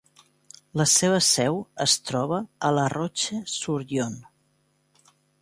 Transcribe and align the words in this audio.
La 0.79 0.85
seva 0.93 1.19
seu 1.25 1.59
es 1.85 1.95
troba 2.11 2.41
a 2.71 2.73
La 2.79 2.87
Roche-sur-Yon. 2.95 4.19